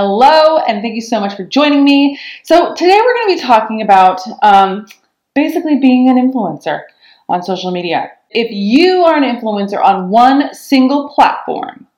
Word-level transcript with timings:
Hello, 0.00 0.58
and 0.58 0.80
thank 0.80 0.94
you 0.94 1.00
so 1.00 1.18
much 1.18 1.34
for 1.34 1.42
joining 1.42 1.82
me. 1.82 2.20
So, 2.44 2.72
today 2.72 3.00
we're 3.02 3.14
going 3.14 3.30
to 3.30 3.34
be 3.34 3.40
talking 3.40 3.82
about 3.82 4.20
um, 4.44 4.86
basically 5.34 5.80
being 5.80 6.08
an 6.08 6.14
influencer 6.14 6.82
on 7.28 7.42
social 7.42 7.72
media. 7.72 8.12
If 8.30 8.46
you 8.52 9.02
are 9.02 9.16
an 9.16 9.24
influencer 9.24 9.82
on 9.82 10.08
one 10.08 10.54
single 10.54 11.08
platform 11.08 11.88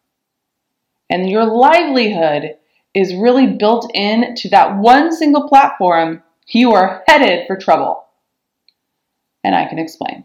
and 1.10 1.28
your 1.28 1.44
livelihood 1.44 2.56
is 2.94 3.14
really 3.14 3.48
built 3.48 3.90
in 3.92 4.34
to 4.36 4.48
that 4.48 4.78
one 4.78 5.12
single 5.12 5.46
platform, 5.46 6.22
you 6.46 6.72
are 6.72 7.02
headed 7.06 7.46
for 7.46 7.58
trouble. 7.58 8.06
And 9.44 9.54
I 9.54 9.66
can 9.66 9.78
explain. 9.78 10.24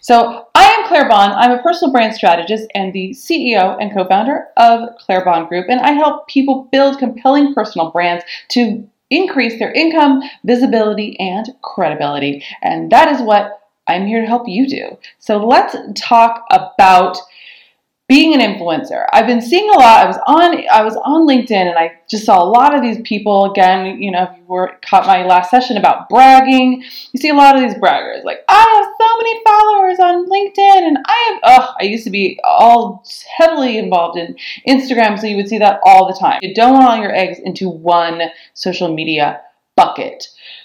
So, 0.00 0.46
I 0.54 0.71
Claire 0.92 1.08
Bahn. 1.08 1.32
I'm 1.32 1.58
a 1.58 1.62
personal 1.62 1.90
brand 1.90 2.14
strategist 2.14 2.66
and 2.74 2.92
the 2.92 3.12
CEO 3.12 3.78
and 3.80 3.90
co 3.94 4.06
founder 4.06 4.48
of 4.58 4.90
Claire 4.98 5.24
Bahn 5.24 5.48
Group, 5.48 5.70
and 5.70 5.80
I 5.80 5.92
help 5.92 6.28
people 6.28 6.68
build 6.70 6.98
compelling 6.98 7.54
personal 7.54 7.90
brands 7.90 8.22
to 8.50 8.86
increase 9.08 9.58
their 9.58 9.72
income, 9.72 10.20
visibility, 10.44 11.18
and 11.18 11.46
credibility. 11.62 12.44
And 12.60 12.92
that 12.92 13.10
is 13.10 13.22
what 13.22 13.62
I'm 13.88 14.06
here 14.06 14.20
to 14.20 14.26
help 14.26 14.46
you 14.46 14.68
do. 14.68 14.98
So, 15.18 15.38
let's 15.38 15.74
talk 15.96 16.44
about 16.50 17.16
being 18.12 18.34
an 18.34 18.40
influencer. 18.40 19.06
I've 19.10 19.26
been 19.26 19.40
seeing 19.40 19.70
a 19.70 19.72
lot. 19.72 20.04
I 20.04 20.06
was 20.06 20.18
on 20.26 20.64
I 20.70 20.82
was 20.82 20.96
on 20.96 21.26
LinkedIn 21.26 21.52
and 21.52 21.78
I 21.78 21.94
just 22.10 22.26
saw 22.26 22.42
a 22.42 22.44
lot 22.44 22.74
of 22.74 22.82
these 22.82 23.00
people 23.04 23.50
again, 23.50 24.02
you 24.02 24.10
know, 24.10 24.24
if 24.24 24.36
you 24.36 24.44
were 24.44 24.76
caught 24.82 25.06
my 25.06 25.24
last 25.24 25.50
session 25.50 25.78
about 25.78 26.10
bragging, 26.10 26.82
you 26.82 27.18
see 27.18 27.30
a 27.30 27.34
lot 27.34 27.56
of 27.56 27.62
these 27.62 27.72
braggers 27.72 28.22
like 28.22 28.40
I 28.50 28.66
have 28.74 28.92
so 29.00 29.16
many 29.16 29.42
followers 29.44 29.98
on 29.98 30.28
LinkedIn 30.28 30.88
and 30.88 30.98
I 31.06 31.30
have 31.30 31.40
oh, 31.44 31.74
I 31.80 31.84
used 31.84 32.04
to 32.04 32.10
be 32.10 32.38
all 32.44 33.02
heavily 33.38 33.78
involved 33.78 34.18
in 34.18 34.36
Instagram, 34.68 35.18
so 35.18 35.26
you 35.26 35.36
would 35.36 35.48
see 35.48 35.58
that 35.60 35.80
all 35.82 36.06
the 36.06 36.18
time. 36.18 36.40
You 36.42 36.52
don't 36.52 36.74
want 36.74 36.90
all 36.90 36.98
your 36.98 37.14
eggs 37.14 37.38
into 37.42 37.70
one 37.70 38.20
social 38.52 38.94
media 38.94 39.40
bucket. 39.74 40.22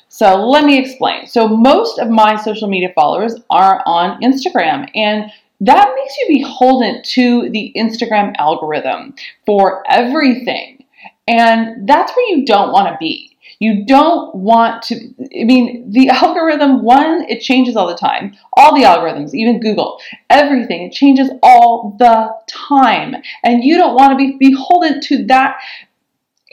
So 0.10 0.36
let 0.36 0.66
me 0.66 0.78
explain. 0.78 1.28
So 1.28 1.48
most 1.48 1.98
of 1.98 2.10
my 2.10 2.36
social 2.36 2.68
media 2.68 2.90
followers 2.94 3.36
are 3.50 3.82
on 3.86 4.22
Instagram 4.22 4.90
and 4.96 5.32
that 5.62 5.94
makes 5.96 6.18
you 6.18 6.28
beholden 6.28 7.02
to 7.04 7.50
the 7.50 7.74
Instagram 7.76 8.36
algorithm 8.38 9.16
for 9.46 9.84
everything. 9.90 10.86
And 11.28 11.88
that's 11.88 12.16
where 12.16 12.28
you 12.30 12.46
don't 12.46 12.72
want 12.72 12.88
to 12.88 12.98
be. 13.00 13.38
You 13.60 13.86
don't 13.86 14.36
want 14.36 14.84
to, 14.84 14.96
I 14.96 15.44
mean, 15.44 15.92
the 15.92 16.10
algorithm, 16.12 16.84
one, 16.84 17.24
it 17.28 17.42
changes 17.42 17.76
all 17.76 17.88
the 17.88 17.98
time. 17.98 18.36
All 18.54 18.76
the 18.76 18.84
algorithms, 18.84 19.34
even 19.34 19.60
Google, 19.60 20.00
everything, 20.30 20.84
it 20.84 20.94
changes 20.94 21.30
all 21.42 21.96
the 21.98 22.34
time. 22.48 23.16
And 23.44 23.64
you 23.64 23.78
don't 23.78 23.96
want 23.96 24.12
to 24.12 24.18
be 24.18 24.38
beholden 24.40 25.02
to 25.02 25.26
that 25.26 25.58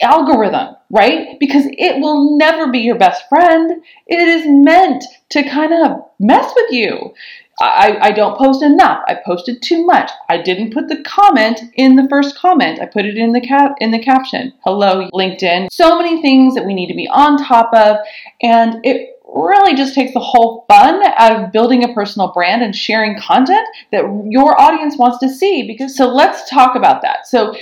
algorithm, 0.01 0.77
right? 0.91 1.39
Because 1.39 1.65
it 1.67 2.01
will 2.01 2.37
never 2.37 2.71
be 2.71 2.81
your 2.81 2.99
best 2.99 3.29
friend. 3.29 3.83
It 4.07 4.19
is 4.19 4.47
meant 4.47 5.05
to 5.31 5.49
kind 5.49 5.73
of 5.73 6.05
mess 6.19 6.53
with 6.57 6.73
you. 6.73 7.15
I, 7.61 7.99
I 8.01 8.11
don't 8.11 8.37
post 8.37 8.63
enough. 8.63 9.03
I 9.07 9.17
posted 9.25 9.63
too 9.63 9.85
much. 9.85 10.11
I 10.29 10.39
didn't 10.43 10.73
put 10.73 10.89
the 10.89 11.03
comment 11.03 11.61
in 11.75 11.95
the 11.95 12.09
first 12.09 12.37
comment. 12.37 12.81
I 12.81 12.87
put 12.87 13.05
it 13.05 13.17
in 13.17 13.33
the 13.33 13.41
cap 13.41 13.77
in 13.79 13.91
the 13.91 14.03
caption. 14.03 14.53
Hello, 14.65 15.09
LinkedIn. 15.13 15.69
So 15.71 15.97
many 15.99 16.21
things 16.21 16.55
that 16.55 16.67
we 16.67 16.75
need 16.75 16.89
to 16.89 16.95
be 16.95 17.09
on 17.09 17.39
top 17.39 17.73
of, 17.73 17.99
and 18.43 18.85
it 18.85 19.21
really 19.35 19.75
just 19.75 19.95
takes 19.95 20.13
the 20.13 20.21
whole 20.21 20.65
fun 20.69 21.03
out 21.17 21.45
of 21.45 21.53
building 21.53 21.85
a 21.85 21.95
personal 21.95 22.33
brand 22.33 22.63
and 22.63 22.75
sharing 22.75 23.19
content 23.19 23.67
that 23.93 24.05
your 24.29 24.61
audience 24.61 24.97
wants 24.97 25.19
to 25.19 25.29
see. 25.29 25.67
Because 25.67 25.97
so 25.97 26.09
let's 26.09 26.49
talk 26.51 26.75
about 26.75 27.03
that. 27.03 27.27
So 27.29 27.55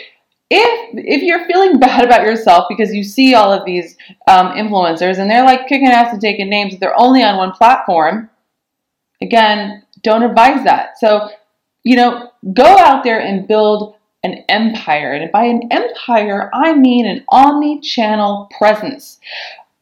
if 0.49 0.91
if 0.95 1.23
you're 1.23 1.47
feeling 1.47 1.79
bad 1.79 2.05
about 2.05 2.23
yourself 2.23 2.65
because 2.71 2.95
you 2.95 3.05
see 3.05 3.35
all 3.35 3.53
of 3.53 3.67
these 3.67 3.97
um, 4.27 4.49
influencers 4.53 5.19
and 5.19 5.31
they're 5.31 5.45
like 5.45 5.69
kicking 5.69 5.89
ass 5.89 6.13
and 6.13 6.21
taking 6.21 6.49
names, 6.49 6.79
they're 6.79 6.99
only 6.99 7.23
on 7.23 7.37
one 7.37 7.53
platform 7.53 8.31
Again, 9.23 9.82
don't 10.03 10.23
advise 10.23 10.65
that. 10.65 10.99
So, 10.99 11.29
you 11.85 11.97
know, 11.97 12.31
go 12.53 12.65
out 12.79 13.05
there 13.05 13.21
and 13.21 13.47
build 13.47 13.97
an 14.23 14.45
empire. 14.49 15.13
And 15.13 15.31
by 15.33 15.45
an 15.45 15.69
empire, 15.71 16.51
I 16.53 16.75
mean 16.75 17.07
an 17.07 17.25
omni 17.29 17.81
channel 17.81 18.49
presence. 18.57 19.19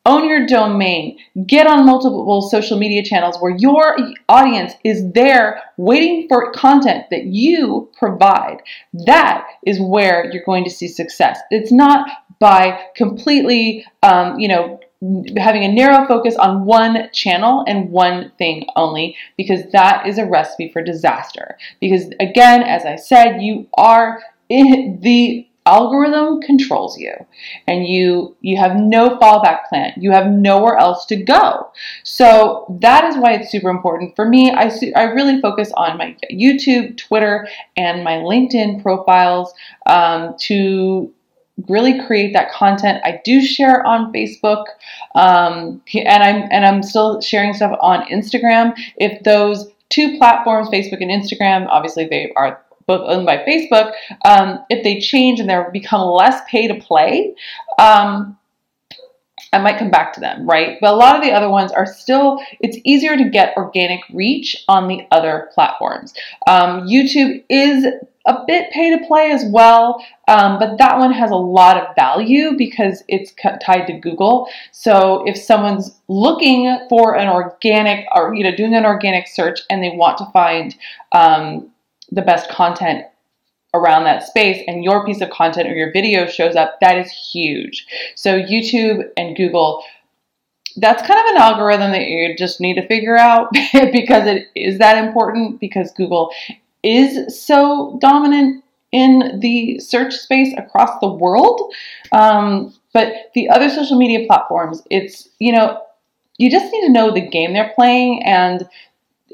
Own 0.07 0.27
your 0.27 0.47
domain. 0.47 1.19
Get 1.47 1.67
on 1.67 1.85
multiple 1.85 2.41
social 2.41 2.79
media 2.79 3.05
channels 3.05 3.37
where 3.39 3.55
your 3.55 3.99
audience 4.31 4.73
is 4.83 5.13
there 5.13 5.63
waiting 5.77 6.27
for 6.27 6.53
content 6.53 7.05
that 7.11 7.25
you 7.27 7.91
provide. 7.99 8.63
That 8.95 9.47
is 9.67 9.79
where 9.79 10.31
you're 10.33 10.45
going 10.45 10.65
to 10.65 10.71
see 10.71 10.89
success. 10.89 11.39
It's 11.51 11.71
not 11.71 12.09
by 12.39 12.81
completely, 12.97 13.85
um, 14.03 14.39
you 14.39 14.49
know, 14.49 14.81
having 15.37 15.65
a 15.65 15.73
narrow 15.73 16.07
focus 16.07 16.37
on 16.37 16.65
one 16.65 17.09
channel 17.13 17.65
and 17.67 17.91
one 17.91 18.33
thing 18.39 18.67
only 18.77 19.17
because 19.37 19.71
that 19.73 20.07
is 20.07 20.19
a 20.19 20.27
recipe 20.27 20.71
for 20.71 20.83
disaster. 20.83 21.57
Because 21.81 22.11
again 22.21 22.63
as 22.63 22.85
i 22.85 22.97
said 22.97 23.41
you 23.41 23.67
are 23.75 24.23
in 24.51 24.99
the 25.01 25.47
algorithm 25.67 26.41
controls 26.41 26.99
you. 26.99 27.13
And 27.67 27.87
you 27.87 28.37
you 28.41 28.57
have 28.57 28.77
no 28.77 29.19
fallback 29.19 29.69
plan. 29.69 29.93
You 29.97 30.11
have 30.11 30.27
nowhere 30.27 30.77
else 30.77 31.07
to 31.07 31.17
go. 31.17 31.71
So 32.03 32.77
that 32.81 33.05
is 33.05 33.17
why 33.17 33.35
it's 33.35 33.51
super 33.51 33.71
important 33.71 34.17
for 34.17 34.29
me. 34.29 34.51
I, 34.51 34.71
I 34.97 35.05
really 35.05 35.41
focus 35.41 35.71
on 35.77 35.97
my 35.97 36.17
youtube 36.33 36.97
twitter 36.97 37.49
and 37.77 38.05
my 38.05 38.15
linkedin 38.15 38.83
profiles 38.83 39.53
um, 39.87 40.35
to 40.41 41.13
really 41.69 42.05
create 42.07 42.33
that 42.33 42.53
content. 42.53 43.01
I 43.05 43.21
do 43.25 43.43
share 43.43 43.87
on 43.87 44.13
Facebook, 44.13 44.65
um, 45.15 45.83
and 45.95 46.23
I'm 46.23 46.49
and 46.51 46.65
I'm 46.65 46.83
still 46.83 47.21
sharing 47.21 47.53
stuff 47.53 47.77
on 47.81 48.03
Instagram. 48.07 48.73
If 48.97 49.23
those 49.25 49.69
two 49.89 50.17
platforms, 50.19 50.69
Facebook 50.69 51.03
and 51.03 51.11
Instagram, 51.11 51.67
obviously 51.69 52.07
they 52.07 52.33
are 52.37 52.63
both 52.87 53.09
owned 53.09 53.27
by 53.27 53.39
Facebook. 53.39 53.93
Um, 54.25 54.65
if 54.69 54.83
they 54.83 55.01
change 55.01 55.41
and 55.41 55.49
they 55.49 55.63
become 55.73 56.09
less 56.09 56.41
pay 56.49 56.67
to 56.67 56.75
play, 56.75 57.35
um, 57.79 58.37
I 59.53 59.59
might 59.59 59.79
come 59.79 59.91
back 59.91 60.13
to 60.15 60.21
them, 60.21 60.49
right? 60.49 60.79
But 60.81 60.95
a 60.95 60.97
lot 60.97 61.17
of 61.17 61.23
the 61.23 61.33
other 61.33 61.49
ones 61.49 61.73
are 61.73 61.87
still, 61.87 62.41
it's 62.61 62.79
easier 62.85 63.17
to 63.17 63.29
get 63.29 63.57
organic 63.57 64.01
reach 64.13 64.65
on 64.69 64.87
the 64.87 65.07
other 65.11 65.51
platforms. 65.55 66.15
Um, 66.47 66.87
YouTube 66.87 67.43
is 67.49 67.87
a 68.31 68.45
bit 68.47 68.71
pay 68.71 68.97
to 68.97 69.07
play 69.07 69.33
as 69.33 69.45
well, 69.51 70.05
um, 70.29 70.59
but 70.59 70.79
that 70.79 70.99
one 70.99 71.13
has 71.13 71.31
a 71.31 71.37
lot 71.37 71.77
of 71.77 71.95
value 71.97 72.57
because 72.57 73.03
it's 73.09 73.33
tied 73.61 73.87
to 73.87 73.99
Google. 73.99 74.49
So 74.71 75.25
if 75.27 75.37
someone's 75.37 76.01
looking 76.09 76.87
for 76.89 77.17
an 77.17 77.29
organic 77.29 78.07
or 78.15 78.35
you 78.35 78.45
know 78.45 78.55
doing 78.55 78.75
an 78.75 78.87
organic 78.87 79.27
search 79.27 79.61
and 79.69 79.83
they 79.83 79.91
want 79.91 80.19
to 80.19 80.27
find 80.33 80.77
um, 81.13 81.71
the 82.11 82.23
best 82.23 82.49
content 82.49 83.05
around 83.75 84.05
that 84.05 84.23
space 84.23 84.63
and 84.67 84.83
your 84.85 85.05
piece 85.05 85.21
of 85.21 85.31
content 85.31 85.69
or 85.69 85.75
your 85.75 85.93
video 85.93 86.27
shows 86.27 86.57
up, 86.57 86.79
that 86.81 86.99
is 86.99 87.11
huge. 87.33 87.87
So 88.15 88.41
YouTube 88.41 89.09
and 89.17 89.37
Google 89.37 89.83
that's 90.77 91.05
kind 91.05 91.19
of 91.19 91.27
an 91.35 91.37
algorithm 91.37 91.91
that 91.91 92.03
you 92.03 92.37
just 92.37 92.61
need 92.61 92.75
to 92.75 92.87
figure 92.87 93.17
out 93.17 93.49
because 93.93 94.27
it 94.29 94.47
is 94.55 94.79
that 94.79 95.05
important 95.05 95.59
because 95.59 95.91
Google 95.91 96.33
is 96.83 97.39
so 97.45 97.99
dominant 98.01 98.65
in 98.93 99.39
the 99.41 99.79
search 99.79 100.15
space 100.15 100.53
across 100.57 100.99
the 101.01 101.09
world. 101.13 101.73
Um, 102.13 102.75
but 102.93 103.31
the 103.35 103.49
other 103.49 103.69
social 103.69 103.97
media 103.97 104.27
platforms, 104.27 104.83
it's, 104.91 105.29
you 105.39 105.53
know, 105.53 105.81
you 106.39 106.51
just 106.51 106.73
need 106.73 106.87
to 106.87 106.93
know 106.93 107.13
the 107.13 107.21
game 107.21 107.53
they're 107.53 107.73
playing 107.75 108.23
and 108.25 108.69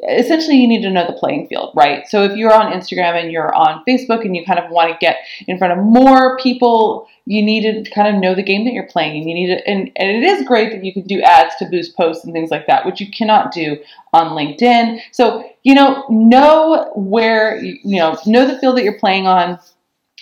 essentially 0.09 0.57
you 0.57 0.69
need 0.69 0.83
to 0.83 0.91
know 0.91 1.07
the 1.07 1.12
playing 1.15 1.47
field, 1.49 1.73
right? 1.75 2.07
So 2.07 2.23
if 2.23 2.37
you're 2.37 2.53
on 2.53 2.73
Instagram 2.73 3.21
and 3.21 3.33
you're 3.33 3.55
on 3.55 3.83
Facebook 3.89 4.25
and 4.25 4.37
you 4.37 4.45
kind 4.45 4.59
of 4.59 4.71
want 4.71 4.93
to 4.93 4.99
get 5.01 5.17
in 5.47 5.57
front 5.57 5.73
of 5.73 5.84
more 5.84 6.37
people, 6.39 7.09
you 7.25 7.43
need 7.43 7.62
to 7.84 7.91
kind 7.91 8.15
of 8.15 8.21
know 8.21 8.34
the 8.34 8.43
game 8.43 8.65
that 8.66 8.75
you're 8.75 8.87
playing 8.87 9.16
and 9.16 9.28
you 9.28 9.34
need 9.34 9.47
to 9.47 9.69
and, 9.69 9.91
and 9.97 10.10
it 10.10 10.22
is 10.22 10.47
great 10.47 10.71
that 10.72 10.84
you 10.84 10.93
can 10.93 11.04
do 11.04 11.22
ads 11.22 11.54
to 11.57 11.66
boost 11.66 11.97
posts 11.97 12.25
and 12.25 12.34
things 12.34 12.51
like 12.51 12.66
that, 12.66 12.84
which 12.84 13.01
you 13.01 13.10
cannot 13.10 13.53
do 13.53 13.78
on 14.13 14.37
LinkedIn. 14.37 15.01
So, 15.13 15.48
you 15.63 15.75
know, 15.75 16.04
know 16.10 16.92
where 16.95 17.59
you 17.63 17.99
know, 17.99 18.19
know 18.27 18.47
the 18.47 18.59
field 18.59 18.77
that 18.77 18.84
you're 18.84 18.99
playing 18.99 19.27
on 19.27 19.59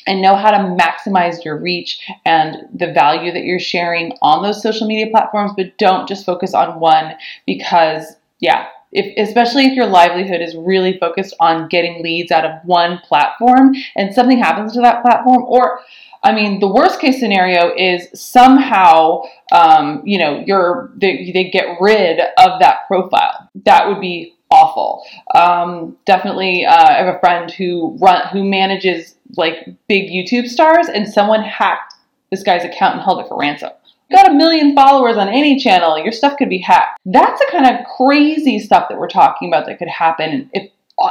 and 0.06 0.22
know 0.22 0.36
how 0.36 0.50
to 0.50 0.58
maximize 0.58 1.44
your 1.44 1.58
reach 1.58 1.98
and 2.24 2.56
the 2.74 2.92
value 2.92 3.32
that 3.32 3.42
you're 3.42 3.58
sharing 3.58 4.12
on 4.22 4.42
those 4.42 4.62
social 4.62 4.86
media 4.86 5.10
platforms, 5.10 5.52
but 5.56 5.76
don't 5.78 6.06
just 6.08 6.26
focus 6.26 6.54
on 6.54 6.78
one 6.78 7.14
because 7.46 8.14
yeah, 8.40 8.66
if, 8.94 9.12
especially 9.28 9.66
if 9.66 9.74
your 9.74 9.86
livelihood 9.86 10.40
is 10.40 10.56
really 10.56 10.98
focused 10.98 11.34
on 11.40 11.68
getting 11.68 12.02
leads 12.02 12.30
out 12.30 12.44
of 12.44 12.52
one 12.64 12.98
platform 12.98 13.74
and 13.96 14.14
something 14.14 14.38
happens 14.38 14.72
to 14.72 14.80
that 14.80 15.02
platform 15.02 15.44
or 15.48 15.80
I 16.22 16.32
mean, 16.32 16.58
the 16.58 16.68
worst 16.68 17.00
case 17.00 17.20
scenario 17.20 17.74
is 17.76 18.08
somehow, 18.14 19.24
um, 19.52 20.00
you 20.06 20.18
know, 20.18 20.42
you're 20.46 20.90
they, 20.96 21.30
they, 21.34 21.50
get 21.50 21.76
rid 21.80 22.18
of 22.18 22.60
that 22.60 22.86
profile. 22.88 23.50
That 23.66 23.86
would 23.86 24.00
be 24.00 24.34
awful. 24.50 25.04
Um, 25.34 25.98
definitely, 26.06 26.64
uh, 26.64 26.74
I 26.74 26.92
have 26.94 27.14
a 27.14 27.18
friend 27.18 27.50
who 27.50 27.98
run 28.00 28.26
who 28.28 28.42
manages 28.42 29.16
like 29.36 29.68
big 29.86 30.10
YouTube 30.10 30.48
stars, 30.48 30.88
and 30.88 31.06
someone 31.06 31.42
hacked 31.42 31.92
this 32.30 32.42
guy's 32.42 32.64
account 32.64 32.94
and 32.94 33.02
held 33.02 33.20
it 33.20 33.28
for 33.28 33.38
ransom. 33.38 33.72
Got 34.10 34.30
a 34.30 34.34
million 34.34 34.74
followers 34.74 35.16
on 35.16 35.28
any 35.28 35.58
channel, 35.58 35.98
your 35.98 36.12
stuff 36.12 36.36
could 36.36 36.50
be 36.50 36.58
hacked. 36.58 37.00
That's 37.04 37.40
the 37.40 37.48
kind 37.50 37.66
of 37.66 37.86
crazy 37.96 38.58
stuff 38.58 38.88
that 38.88 38.98
we're 38.98 39.08
talking 39.08 39.48
about 39.48 39.66
that 39.66 39.78
could 39.78 39.88
happen 39.88 40.50
if 40.52 40.70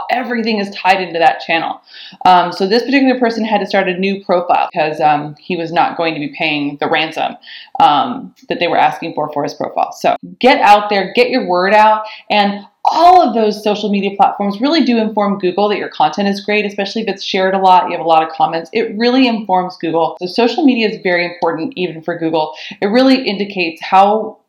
everything 0.10 0.60
is 0.60 0.70
tied 0.72 1.02
into 1.02 1.20
that 1.20 1.42
channel. 1.42 1.82
Um, 2.26 2.52
so 2.52 2.68
this 2.68 2.84
particular 2.84 3.20
person 3.20 3.44
had 3.44 3.60
to 3.60 3.66
start 3.66 3.90
a 3.90 3.98
new 3.98 4.24
profile 4.24 4.70
because 4.72 5.00
um, 5.02 5.36
he 5.40 5.58
was 5.58 5.72
not 5.72 5.98
going 5.98 6.14
to 6.14 6.20
be 6.20 6.34
paying 6.38 6.78
the 6.80 6.90
ransom 6.90 7.36
um, 7.80 8.34
that 8.50 8.60
they 8.60 8.68
were 8.68 8.78
asking 8.78 9.14
for 9.14 9.32
for 9.34 9.44
his 9.44 9.54
profile. 9.54 9.92
So 9.92 10.16
get 10.40 10.62
out 10.62 10.90
there, 10.90 11.12
get 11.14 11.30
your 11.30 11.48
word 11.48 11.74
out, 11.74 12.06
and 12.30 12.66
all 12.86 13.22
of 13.22 13.34
those 13.34 13.64
social 13.64 13.90
media 13.90 14.12
platforms 14.16 14.60
really 14.60 14.84
do 14.84 14.98
inform 14.98 15.40
Google 15.40 15.70
that 15.70 15.78
your 15.78 15.90
content 15.90 16.28
is 16.28 16.44
great, 16.44 16.66
especially 16.66 17.02
if 17.04 17.08
it's 17.08 17.24
shared 17.24 17.54
a 17.54 17.60
lot, 17.60 17.86
you 17.86 17.92
have 17.92 18.06
a 18.06 18.08
lot 18.08 18.24
of 18.24 18.34
comments. 18.34 18.70
It 18.74 18.94
really 18.98 19.28
informs 19.28 19.78
Google. 19.78 20.18
So 20.20 20.26
social 20.26 20.66
media 20.66 20.90
is 20.90 21.02
very 21.02 21.26
important 21.26 21.74
even 21.78 22.02
for 22.02 22.18
Google. 22.18 22.54
It 22.82 22.88
really 22.88 23.26
indicates 23.26 23.82
how 23.82 24.40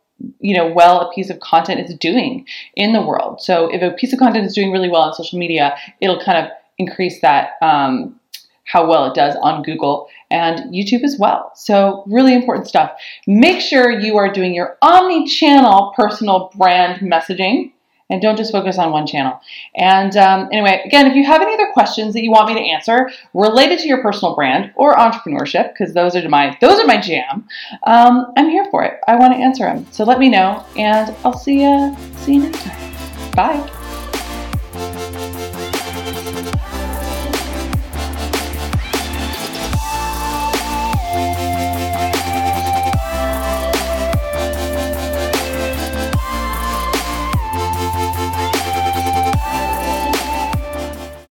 you 0.40 0.56
know 0.56 0.66
well 0.72 1.00
a 1.00 1.12
piece 1.12 1.28
of 1.28 1.40
content 1.40 1.80
is 1.80 1.94
doing 1.96 2.46
in 2.74 2.92
the 2.92 3.02
world. 3.02 3.40
So 3.40 3.72
if 3.72 3.82
a 3.82 3.94
piece 3.94 4.12
of 4.12 4.18
content 4.18 4.46
is 4.46 4.54
doing 4.54 4.72
really 4.72 4.88
well 4.88 5.02
on 5.02 5.14
social 5.14 5.38
media, 5.38 5.76
it'll 6.00 6.20
kind 6.20 6.44
of 6.44 6.50
increase 6.78 7.20
that 7.20 7.50
um, 7.62 8.18
how 8.64 8.86
well 8.86 9.04
it 9.06 9.14
does 9.14 9.36
on 9.42 9.62
Google 9.62 10.08
and 10.30 10.72
YouTube 10.74 11.04
as 11.04 11.16
well. 11.18 11.52
So 11.54 12.02
really 12.06 12.34
important 12.34 12.66
stuff. 12.66 12.92
Make 13.26 13.60
sure 13.60 13.90
you 13.90 14.16
are 14.16 14.32
doing 14.32 14.54
your 14.54 14.76
omni-channel 14.82 15.92
personal 15.94 16.50
brand 16.56 17.00
messaging 17.00 17.72
and 18.10 18.20
don't 18.20 18.36
just 18.36 18.52
focus 18.52 18.78
on 18.78 18.92
one 18.92 19.06
channel. 19.06 19.40
And 19.76 20.16
um, 20.16 20.48
anyway, 20.52 20.82
again, 20.84 21.06
if 21.06 21.14
you 21.14 21.24
have 21.24 21.42
any 21.42 21.54
other 21.54 21.70
questions 21.72 22.14
that 22.14 22.22
you 22.22 22.30
want 22.30 22.48
me 22.48 22.54
to 22.54 22.60
answer 22.60 23.10
related 23.32 23.78
to 23.80 23.88
your 23.88 24.02
personal 24.02 24.34
brand 24.34 24.72
or 24.76 24.94
entrepreneurship, 24.96 25.72
because 25.72 25.94
those 25.94 26.14
are 26.14 26.28
my 26.28 26.56
those 26.60 26.78
are 26.80 26.86
my 26.86 27.00
jam, 27.00 27.46
um, 27.84 28.32
I'm 28.36 28.48
here 28.48 28.66
for 28.70 28.84
it. 28.84 29.00
I 29.08 29.16
want 29.16 29.32
to 29.34 29.38
answer 29.38 29.64
them. 29.64 29.86
So 29.90 30.04
let 30.04 30.18
me 30.18 30.28
know, 30.28 30.64
and 30.76 31.14
I'll 31.24 31.38
see 31.38 31.62
you 31.62 31.96
see 32.16 32.34
you 32.34 32.42
next 32.42 32.62
time. 32.62 33.32
Bye. 33.32 33.83